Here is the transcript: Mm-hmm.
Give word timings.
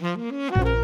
Mm-hmm. 0.00 0.77